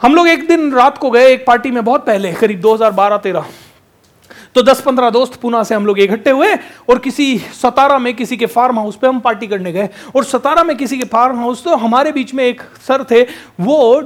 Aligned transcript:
हम 0.00 0.14
लोग 0.14 0.28
एक 0.28 0.46
दिन 0.48 0.72
रात 0.72 0.98
को 0.98 1.10
गए 1.10 1.32
एक 1.32 1.44
पार्टी 1.46 1.70
में 1.70 1.84
बहुत 1.84 2.04
पहले, 2.06 2.32
करीब 2.32 2.60
2012-13 2.60 3.44
तो 4.54 4.62
10-15 4.62 5.10
दोस्त 5.10 5.34
पुणे 5.40 5.64
से 5.64 5.74
हम 5.74 5.86
लोग 5.86 5.98
इकट्ठे 6.00 6.30
हुए 6.30 6.54
और 6.88 6.98
किसी 6.98 7.26
सतारा 7.54 7.98
में 7.98 8.14
किसी 8.16 8.36
के 8.36 8.46
फार्म 8.46 8.78
हाउस 8.78 8.96
पे 8.96 9.06
हम 9.06 9.18
पार्टी 9.20 9.46
करने 9.46 9.72
गए। 9.72 9.88
और 10.16 10.24
सतारा 10.24 10.64
में 10.64 10.76
किसी 10.76 10.98
के 10.98 11.04
फार्म 11.04 11.38
हाउस 11.38 11.62
तो 11.64 11.76
हमारे 11.76 12.12
बीच 12.12 12.32
में 12.34 12.44
एक 12.44 12.62
सर 12.86 13.04
थे, 13.10 13.22
वो 13.60 14.00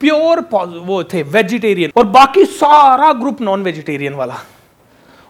प्योर 0.00 0.40
वो 0.52 1.02
थे 1.04 1.22
वेजिटेरियन 1.24 1.92
और 1.96 2.06
बाकी 2.08 2.44
सारा 2.46 3.12
ग्रुप 3.14 3.40
नॉन 3.42 3.62
वेजिटेरियन 3.62 4.14
वाला। 4.14 4.38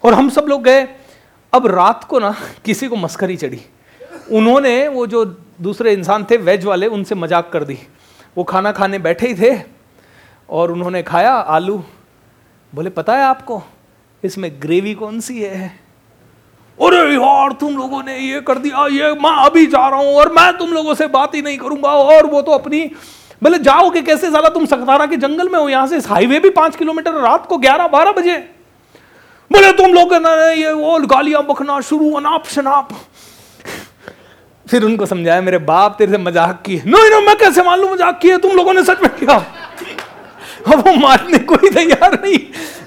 और 0.05 0.15
हम 0.15 0.29
सब 0.31 0.47
लोग 0.49 0.63
गए। 0.65 0.87
अब 1.53 1.67
रात 1.69 2.05
को 2.05 2.19
ना 2.19 2.35
किसी 2.65 2.89
को 2.89 2.97
मस्करी 2.99 3.37
चढ़ी। 3.37 3.61
उन्होंने 4.33 4.89
वो 4.89 5.07
जो 5.07 5.25
दूसरे 5.61 5.93
इंसान 5.93 6.27
थे 6.31 6.37
वेज 6.39 6.65
वाले, 6.65 6.87
उनसे 6.89 7.15
मज़ाक 7.17 7.51
कर 7.53 7.65
दी। 7.65 7.79
वो 8.37 8.45
खाना 8.45 8.73
खाने 8.73 8.99
बैठे 9.01 9.29
ही 9.29 9.35
थे। 9.35 9.80
और 10.51 10.73
उन्होंने 10.73 11.03
खाया 11.03 11.33
आलू। 11.33 11.77
बोले, 12.73 12.91
पता 12.91 13.17
है 13.17 13.25
आपको, 13.25 13.63
इसमें 14.23 14.51
ग्रेवी 14.63 14.95
कौन 14.95 15.21
सी 15.21 15.41
है? 15.43 15.69
अरे 16.79 16.99
यार, 17.15 17.53
तुम 17.53 17.77
लोगों 17.77 18.03
ने 18.03 18.19
ये 18.19 18.41
कर 18.41 18.59
दिया, 18.59 18.87
ये 18.89 19.13
मैं 19.15 19.31
अभी 19.45 19.67
जा 19.67 19.89
रहा 19.89 20.01
हूँ 20.01 20.15
और 20.15 20.33
मैं 20.33 20.53
तुम 20.59 20.73
लोगों 20.73 20.95
से 20.95 21.07
बात 21.09 21.35
ही 21.35 21.43
नहीं 21.43 21.59
करूँगा 21.59 21.89
और 21.89 22.27
वो 22.27 22.43
तो 22.43 22.53
अपनी 22.53 22.85
बोले, 23.43 23.59
जाओगे 23.61 24.03
कैसे? 24.03 24.31
साला 24.31 24.49
तुम 24.51 24.67
सखतारा 24.67 25.07
के 25.07 25.17
जंगल 25.19 25.49
में 25.49 25.59
हो, 25.59 25.69
यहाँ 25.69 25.87
से 25.87 25.99
हाईवे 26.09 26.41
भी 26.41 26.51
पाँच 26.53 26.77
किलोमीटर 26.77 27.13
रात 27.21 27.47
को 27.47 27.59
ग्यारह 27.59 27.89
बारह 27.89 28.13
बजे। 28.13 28.37
बोले, 29.51 29.73
तुम 29.73 29.93
लोग 29.93 30.13
ये 30.13 30.73
वो 30.73 30.99
गालियाँ 31.07 31.43
बखना 31.47 31.81
शुरू, 31.83 32.11
अनाप 32.15 32.47
शनाप। 32.49 32.89
फिर 34.67 34.85
उनको 34.85 35.07
समझाया, 35.07 35.41
मेरे 35.41 35.59
बाप 35.61 35.97
तेरे 35.99 36.13
से 36.13 36.19
मज़ाक 36.19 36.63
की 36.63 36.77
नहीं 36.77 37.11
ना 37.11 37.21
मैं 37.21 37.37
कैसे 37.39 37.63
मान 37.63 37.79
लू 37.81 37.89
मज़ाक 37.89 38.19
किया 38.21 38.37
तुम 38.39 38.57
लोगों 38.57 38.75
ने 38.75 38.83
सच 38.85 39.03
में 39.03 39.11
किया। 39.15 39.39
अब 40.67 40.87
वो 40.87 40.95
मारने 40.97 41.39
को 41.41 41.55
ही 41.55 41.71
तैयार 41.71 42.21
नहीं। 42.23 42.39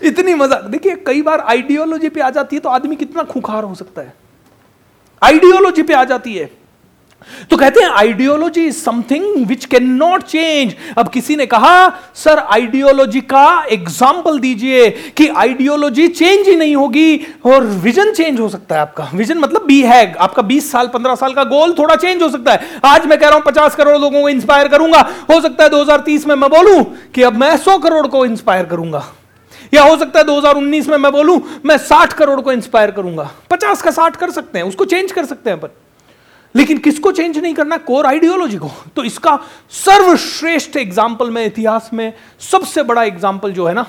इतनी 0.04 0.34
मज़ा 0.34 0.60
देखिए, 0.62 0.96
कई 1.08 1.22
बार 1.22 1.40
आइडियोलॉजी 1.40 2.10
पे 2.10 2.22
आ 2.22 2.30
जाती 2.30 2.56
है 2.56 2.60
तो 2.60 2.70
आदमी 2.70 2.96
कितना 2.96 3.24
खुखार 3.24 3.64
हो 3.64 3.76
सकता 3.76 4.02
है। 4.02 4.14
आइडियोलॉजी 5.22 5.84
पे 5.84 5.94
आ 5.94 6.04
जाती 6.04 6.34
है। 6.36 6.50
तो 7.52 7.58
कहते 7.58 7.82
हैं 7.82 7.90
ideology 7.90 8.66
is 8.66 8.78
something 8.78 9.46
which 9.48 9.66
can 9.66 9.90
not 9.94 10.24
change 10.24 10.76
अब 10.98 11.10
किसी 11.10 11.36
ने 11.36 11.46
कहा, 11.46 11.90
सर 12.16 12.40
आइडियोलॉजी 12.40 13.22
का 13.24 13.66
एग्ज़ाम्पल 13.72 14.40
दीजिए 14.40 14.90
कि 15.18 15.28
आइडियोलॉजी 15.28 16.08
चेंज 16.10 16.48
ही 16.48 16.56
नहीं 16.56 16.76
होगी 16.76 17.20
और 17.46 17.64
विजन 17.84 18.12
चेंज 18.12 18.40
हो 18.40 18.50
सकता 18.50 18.76
है 18.76 18.82
आपका. 18.82 19.10
विजन 19.14 19.38
मतलब 19.38 19.66
बी 19.66 19.82
है 19.82 20.14
आपका 20.16 20.44
20 20.44 20.72
साल 20.72 20.88
15 20.88 21.16
साल 21.16 21.34
का 21.34 21.44
गोल 21.46 21.74
थोड़ा 21.80 21.96
चेंज 21.96 22.22
हो 22.24 22.30
सकता 22.30 22.52
है। 22.52 22.80
आज 22.86 23.06
मैं 23.06 23.20
कह 23.20 23.28
रहा 23.28 23.36
हूँ 23.36 23.44
50 23.44 23.76
करोड़ 23.76 23.98
लोगों 23.98 24.22
को 24.22 24.30
इंस्पायर 24.30 24.68
करूँगा। 24.68 25.00
हो 25.32 25.40
सकता 25.42 25.64
है 25.64 25.70
2030 25.70 26.28
में 26.28 26.36
मैं 26.36 26.50
बोलूँ 26.50 26.84
कि 27.16 27.24
अब 27.24 27.36
मैं 27.36 27.56
100 27.58 27.78
करोड़ 27.78 28.08
को 28.08 28.26
इंस्पायर 28.26 28.66
करूँगा। 28.66 29.04
या 29.74 29.84
हो 29.84 29.98
सकता 29.98 30.20
है 30.20 30.26
2019 30.26 30.88
में 30.88 30.98
मैं 30.98 31.12
बोलूँ, 31.12 31.40
मैं 31.66 31.78
60 31.80 32.14
करोड़ 32.14 32.40
को 32.42 32.52
इंस्पायर 32.52 32.92
करूँगा। 32.92 33.30
50 33.52 33.82
का 33.82 33.92
60 33.92 34.16
कर 34.16 34.32
सकते 34.32 34.60
हैं, 34.60 34.66
उसको 34.66 34.86
चेंज 34.86 35.12
कर 35.12 35.26
सकते 35.26 35.50
हैं 35.50 35.60
पर 35.60 35.72
लेकिन 36.56 36.78
किसको 36.78 37.12
चेंज 37.12 37.38
नहीं 37.38 37.54
करना? 37.54 37.78
कोर 37.78 38.06
आइडियोलॉजी 38.06 38.58
को। 38.58 38.72
तो 38.96 39.04
इसका 39.04 39.40
सर्वश्रेष्ठ 39.70 40.78
एग्ज़ाम्पल 40.78 41.32
में, 41.32 41.46
इतिहास 41.46 41.90
में 41.94 42.14
सबसे 42.52 42.84
बड़ा 42.84 43.04
एग्ज़ाम्पल 43.04 43.54
जो 43.54 43.68
है 43.68 43.74
ना, 43.74 43.86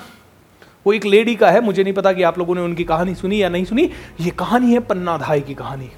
वो 0.87 0.93
एक 0.93 1.05
लेडी 1.05 1.35
का 1.35 1.51
है। 1.51 1.61
मुझे 1.61 1.83
नहीं 1.83 1.95
पता 1.95 2.13
कि 2.13 2.23
आप 2.23 2.39
लोगों 2.39 2.55
ने 2.55 2.61
उनकी 2.61 2.85
कहानी 2.85 3.15
सुनी 3.15 3.43
या 3.43 3.49
नहीं 3.49 3.65
सुनी। 3.65 3.91
ये 4.21 4.31
कहानी 4.31 4.73
है 4.73 4.79
पन्नाधाय 4.79 5.41
की 5.41 5.55
कहानी। 5.55 5.91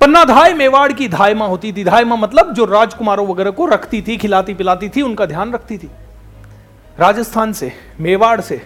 पन्ना 0.00 0.24
पन्नाधाय 0.24 0.54
मेवाड़ 0.54 0.92
की 0.92 1.08
धायमा 1.08 1.46
होती 1.46 1.72
थी। 1.72 1.84
धायमा 1.84 2.16
मतलब 2.16 2.54
जो 2.54 2.64
राजकुमारों 2.64 3.26
वगैरह 3.26 3.50
को 3.50 3.66
रखती 3.66 4.02
थी, 4.02 4.16
खिलाती 4.16 4.54
पिलाती 4.54 4.88
थी, 4.88 5.02
उनका 5.02 5.26
ध्यान 5.26 5.52
रखती 5.52 5.78
थी। 5.78 5.90
राजस्थान 7.00 7.52
से, 7.52 7.72
मेवाड़ 8.00 8.40
से। 8.40 8.62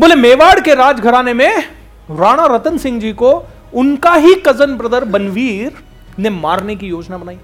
बोले, 0.00 0.14
मेवाड़ 0.14 0.60
के 0.60 0.74
राजघराने 0.74 1.34
में 1.34 1.64
राणा 2.10 2.46
रतन 2.46 2.78
सिंह 2.78 3.00
जी 3.00 3.12
को 3.12 3.46
उनका 3.72 4.12
ही 4.14 4.34
कज़न 4.46 4.76
ब्रदर 4.76 5.04
बनवीर 5.04 5.76
ने 6.18 6.30
मारने 6.30 6.76
की 6.76 6.86
योजना 6.86 7.18
बनाई। 7.18 7.38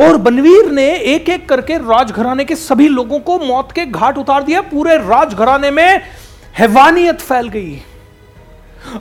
और 0.00 0.16
बनवीर 0.16 0.70
ने 0.72 0.88
एक 0.96 1.28
एक 1.28 1.48
करके 1.48 1.76
राजघराने 1.78 2.44
के 2.44 2.56
सभी 2.56 2.88
लोगों 2.88 3.18
को 3.20 3.38
मौत 3.38 3.72
के 3.72 3.86
घाट 3.86 4.18
उतार 4.18 4.42
दिया। 4.42 4.60
पूरे 4.60 4.96
राजघराने 4.98 5.70
में 5.70 6.00
हैवानियत 6.58 7.20
फैल 7.20 7.48
गई। 7.48 7.76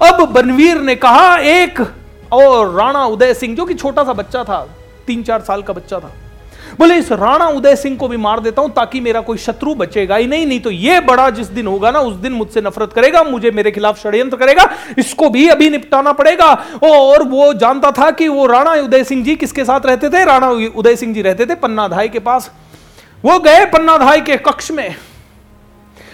अब 0.04 0.24
बनवीर 0.32 0.82
ने 0.82 0.96
कहा, 0.96 1.38
एक 1.38 1.82
और 2.32 2.74
राणा 2.76 3.06
उदय 3.06 3.34
सिंह, 3.34 3.56
जो 3.56 3.66
कि 3.66 3.74
छोटा 3.74 4.04
सा 4.04 4.14
बच्चा 4.14 4.44
था 4.44 4.68
तीन 5.08 5.24
चार 5.24 5.42
साल 5.42 5.62
का 5.62 5.74
बच्चा 5.74 6.00
था 6.00 6.12
बोले, 6.80 6.96
इस 6.96 7.12
राणा 7.12 7.48
उदय 7.48 7.76
सिंह 7.76 7.98
को 7.98 8.08
भी 8.08 8.18
मार 8.18 8.40
देता 8.40 8.62
हूँ 8.62 8.72
ताकि 8.74 9.00
मेरा 9.00 9.22
कोई 9.22 9.38
शत्रु 9.38 9.74
बचेगा 9.76 10.16
ही 10.16 10.28
नहीं 10.28 10.46
नहीं 10.48 10.60
तो 10.60 10.72
ये 10.72 11.00
बड़ा 11.02 11.30
जिस 11.30 11.48
दिन 11.48 11.68
होगा 11.68 11.92
ना, 11.92 12.00
उस 12.00 12.16
दिन 12.16 12.34
मुझसे 12.34 12.62
नफरत 12.62 12.94
करेगा, 12.94 13.24
मुझे 13.24 13.52
मेरे 13.52 13.72
खिलाफ 13.72 14.02
षड्यंत्र 14.02 14.38
करेगा, 14.38 14.70
इसको 14.98 15.30
भी 15.30 15.48
अभी 15.50 15.70
निपटाना 15.70 16.12
पड़ेगा। 16.14 16.52
और 16.84 17.24
वो 17.24 17.54
जानता 17.56 17.92
था 17.92 18.10
कि 18.12 18.28
वो 18.28 18.46
राणा 18.46 18.74
उदय 18.74 19.04
सिंह 19.04 19.24
जी 19.26 19.36
किसके 19.36 19.66
साथ 19.66 19.86
रहते 19.86 20.10
थे? 20.10 20.24
राणा 20.26 20.50
उदय 20.50 20.96
सिंह 20.96 21.14
जी 21.14 21.22
रहते 21.22 21.46
थे 21.46 21.56
पन्नाधाई 21.56 22.10
के 22.10 22.20
पास। 22.20 22.52
वो 23.24 23.40
गए 23.40 23.66
पन्नाधाई 23.66 24.22
के 24.22 24.38
कक्ष 24.40 24.72
में। 24.72 24.96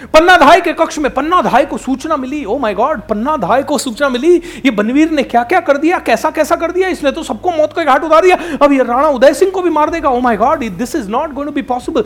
पन्नाधाय 0.08 0.62
के 0.62 0.74
कक्ष 0.74 0.98
में 1.00 1.14
पन्नाधाय 1.14 1.66
को 1.66 1.78
सूचना 1.78 2.18
मिली। 2.18 2.46
ओ 2.46 2.58
माय 2.58 2.74
गॉड 2.74 3.02
पन्नाधाय 3.02 3.64
को 3.64 3.78
सूचना 3.78 4.10
मिली। 4.10 4.36
ये 4.38 4.72
बनवीर 4.72 5.12
ने 5.12 5.24
क्या 5.24 5.44
क्या 5.44 5.60
कर 5.60 5.78
दिया? 5.78 6.00
कैसा 6.00 6.32
कैसा 6.32 6.56
कर 6.56 6.72
दिया? 6.72 6.90
इसने 6.90 7.12
तो 7.12 7.24
सबको 7.24 7.52
मौत 7.52 7.74
का 7.74 7.84
घाट 7.84 8.04
उतार 8.04 8.22
दिया। 8.22 8.38
अब 8.62 8.72
ये 8.72 8.84
राणा 8.84 9.08
उदय 9.08 9.34
सिंह 9.34 9.52
को 9.52 9.62
भी 9.62 9.70
मार 9.70 9.90
देगा। 9.90 10.10
ओ 10.10 10.20
my 10.20 10.38
god 10.38 10.70
this 10.70 10.96
is 10.96 11.10
not 11.10 11.32
going 11.32 11.50
to 11.50 11.56
be 11.56 11.62
possible 11.62 12.04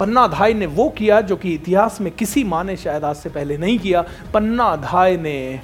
Pannadhai 0.00 0.54
ने 0.54 0.66
वो 0.66 0.88
किया 0.88 1.20
जो 1.20 1.36
कि 1.36 1.54
इतिहास 1.54 2.00
में 2.00 2.12
किसी 2.12 2.44
माँ 2.44 2.64
ने 2.64 2.76
शायद 2.76 3.04
आज 3.04 3.16
से 3.16 3.28
पहले 3.28 3.58
नहीं 3.58 3.78
किया। 3.78 4.02
पन्ना 4.02 4.30
पन्नाधाय 4.32 5.16
ने 5.16 5.60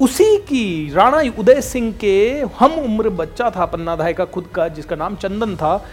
उसी 0.00 0.36
की 0.36 0.92
राणा 0.94 1.22
उदय 1.38 1.60
सिंह 1.60 1.92
के 1.92 2.44
हम 2.58 2.72
उम्र 2.72 3.08
बच्चा 3.08 3.44
था 3.44 3.50
पन्ना 3.50 3.66
पन्नाधाय 3.66 4.12
का 4.12 4.24
खुद 4.24 4.48
का, 4.54 4.68
जिसका 4.68 4.96
नाम 4.96 5.16
चंदन 5.16 5.56
था। 5.56 5.84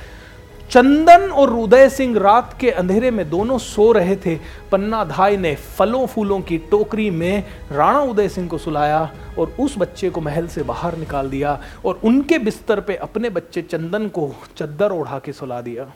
चंदन 0.69 1.21
और 1.31 1.49
उदय 1.53 1.89
सिंह 1.89 2.17
रात 2.19 2.55
के 2.59 2.69
अंधेरे 2.71 3.11
में 3.11 3.29
दोनों 3.29 3.57
सो 3.57 3.91
रहे 3.91 4.15
थे। 4.15 4.35
पन्ना 4.71 5.03
धाई 5.03 5.37
ने 5.37 5.53
फलों 5.77 6.05
फूलों 6.07 6.39
की 6.41 6.57
टोकरी 6.71 7.09
में 7.09 7.43
राणा 7.71 7.99
उदय 7.99 8.29
सिंह 8.29 8.47
को 8.47 8.57
सुलाया 8.57 9.09
और 9.39 9.55
उस 9.59 9.75
बच्चे 9.77 10.09
को 10.09 10.21
महल 10.21 10.47
से 10.47 10.63
बाहर 10.63 10.97
निकाल 10.97 11.29
दिया 11.29 11.59
और 11.85 11.99
उनके 12.03 12.37
बिस्तर 12.39 12.79
पे 12.79 12.95
अपने 12.95 13.29
बच्चे 13.29 13.61
चंदन 13.61 14.07
को 14.07 14.31
चद्दर 14.57 14.91
ओढ़ा 14.91 15.19
के 15.19 15.33
सुला 15.33 15.61
दिया। 15.61 15.91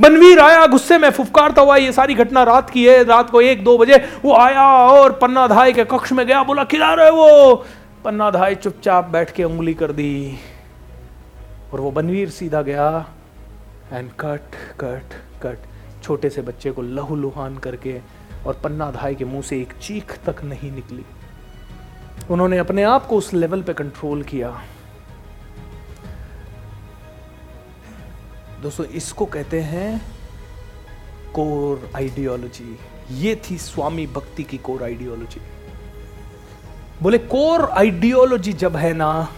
बनवीर 0.00 0.40
आया, 0.40 0.66
गुस्से 0.66 0.98
में 0.98 1.10
फुफकारता 1.10 1.62
हुआ, 1.62 1.76
ये 1.76 1.92
सारी 1.92 2.14
घटना 2.14 2.42
रात 2.42 2.70
की 2.70 2.84
है, 2.86 3.02
रात 3.04 3.30
को 3.30 3.40
एक 3.40 3.64
दो 3.64 3.78
बजे 3.78 3.96
वो 4.24 4.34
आया 4.34 4.66
और 4.88 5.12
पन्ना 5.12 5.46
धाई 5.46 5.72
के 5.72 5.84
कक्ष 5.84 6.12
में 6.12 6.26
गया, 6.26 6.42
बोला 6.42 6.64
खिला 6.64 6.92
रहे 6.94 7.10
वो? 7.10 7.54
पन्ना 8.04 8.30
धाई 8.30 8.54
चुपचाप 8.54 9.08
बैठ 9.08 9.30
के 9.30 9.44
उंगली 9.44 9.74
कर 9.74 9.92
दी 9.92 10.38
और 11.72 11.80
वो 11.80 11.90
बनवीर 11.90 12.30
सीधा 12.30 12.62
गया 12.62 13.06
एंड 13.92 14.10
कट 14.20 14.54
कट 14.80 15.14
कट 15.42 15.58
छोटे 16.02 16.30
से 16.30 16.42
बच्चे 16.42 16.70
को 16.70 16.82
लहू 16.82 17.16
लुहान 17.16 17.58
करके 17.58 18.00
और 18.46 18.60
पन्ना 18.64 18.90
धाई 18.90 19.14
के 19.14 19.24
मुँह 19.24 19.42
से 19.42 19.60
एक 19.60 19.72
चीख 19.82 20.18
तक 20.26 20.42
नहीं 20.44 20.70
निकली। 20.72 21.04
उन्होंने 22.30 22.58
अपने 22.58 22.82
आप 22.82 23.06
को 23.06 23.16
उस 23.16 23.32
लेवल 23.34 23.62
पे 23.62 23.74
कंट्रोल 23.74 24.22
किया। 24.22 24.50
दोस्तों, 28.62 28.86
इसको 28.86 29.26
कहते 29.26 29.60
हैं 29.60 30.00
कोर 31.34 31.90
आइडियोलॉजी 31.96 32.78
ये 33.10 33.34
थी 33.44 33.56
स्वामी 33.58 34.06
भक्ति 34.06 34.42
की 34.42 34.58
कोर 34.58 34.82
आइडियोलॉजी 34.82 35.40
बोले, 37.02 37.18
कोर 37.18 37.68
आइडियोलॉजी 37.70 38.52
जब 38.52 38.76
है 38.76 38.92
ना 38.92 39.28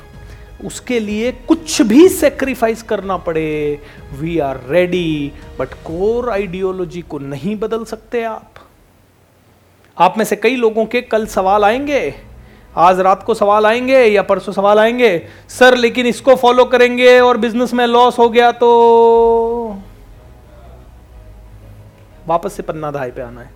उसके 0.65 0.99
लिए 1.00 1.33
कुछ 1.49 1.81
भी 1.83 2.09
सेक्रीफाइस 2.09 2.83
करना 2.83 3.17
पड़े। 3.17 3.81
We 4.12 4.39
are 4.39 4.61
ready 4.69 5.33
but 5.59 5.75
core 5.84 6.31
ideology 6.31 7.03
को 7.03 7.19
नहीं 7.19 7.56
बदल 7.56 7.85
सकते 7.85 8.23
आप। 8.23 8.55
आप 9.97 10.14
में 10.19 10.25
से 10.25 10.37
कई 10.37 10.56
लोगों 10.56 10.85
के 10.87 11.00
कल 11.03 11.26
सवाल 11.26 11.64
आएँगे, 11.64 12.14
आज 12.76 13.00
रात 13.00 13.23
को 13.23 13.35
सवाल 13.35 13.67
आएँगे 13.67 13.99
या 13.99 14.23
परसों 14.23 14.53
सवाल 14.53 14.79
आएँगे, 14.79 15.29
सर, 15.49 15.76
लेकिन 15.76 16.06
इसको 16.06 16.35
फॉलो 16.37 16.64
करेंगे 16.64 17.19
और 17.20 17.37
बिज़नेस 17.37 17.73
में 17.75 17.87
लॉस 17.87 18.19
हो 18.19 18.29
गया 18.29 18.50
तो 18.53 19.76
वापस 22.26 22.53
से 22.53 22.62
पन्ना 22.62 22.91
धाय 22.91 23.11
पे 23.11 23.23
आना 23.23 23.41
है। 23.41 23.50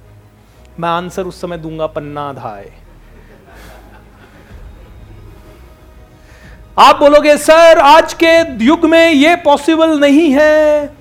मैं 0.81 0.89
आंसर 0.89 1.23
उस 1.23 1.41
समय 1.41 1.59
दूँगा 1.59 1.87
पन्ना 1.87 2.33
धाय 2.33 2.71
आप 6.81 6.97
बोलोगे, 6.97 7.37
सर, 7.37 7.79
आज 7.79 8.13
के 8.23 8.65
युग 8.65 8.85
में 8.85 9.11
यह 9.11 9.35
पॉसिबल 9.37 9.91
नहीं 10.01 10.31
है. 10.33 10.97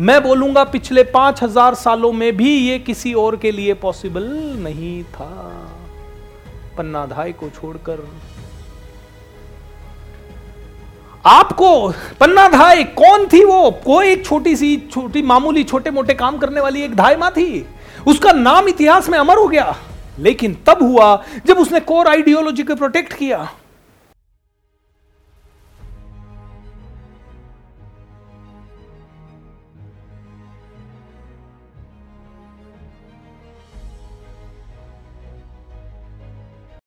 मैं 0.00 0.22
बोलूँगा, 0.22 0.64
पिछले 0.64 1.02
पाँच 1.02 1.42
हज़ार 1.42 1.74
सालों 1.74 2.10
में 2.12 2.36
भी 2.36 2.56
ये 2.58 2.78
किसी 2.78 3.12
और 3.14 3.36
के 3.36 3.52
लिए 3.52 3.74
पॉसिबल 3.74 4.24
नहीं 4.58 5.02
था। 5.04 5.28
पन्नाधाय 6.78 7.32
को 7.32 7.50
छोड़कर 7.50 8.04
आपको 11.26 11.88
पन्ना 12.20 12.48
धाय 12.48 12.84
कौन 12.84 13.26
थी 13.26 13.44
वो? 13.44 13.70
कोई 13.84 14.08
एक 14.08 14.26
छोटी 14.26 14.56
सी, 14.56 14.76
छोटी, 14.92 15.22
मामूली 15.22 15.64
छोटे 15.64 15.90
मोटे 15.90 16.14
काम 16.14 16.38
करने 16.38 16.60
वाली 16.60 16.82
एक 16.82 16.96
धाय 16.96 17.16
माँ 17.16 17.30
थी। 17.30 17.66
उसका 18.06 18.32
नाम 18.32 18.68
इतिहास 18.68 19.08
में 19.08 19.18
अमर 19.18 19.38
हो 19.38 19.48
गया। 19.48 19.74
लेकिन 20.18 20.62
तब 20.66 20.82
हुआ 20.82 21.16
जब 21.46 21.58
उसने 21.58 21.80
कोर 21.80 22.08
आइडियोलॉजी 22.08 22.62
को 22.62 22.74
प्रोटेक्ट 22.74 23.12
किया। 23.12 23.48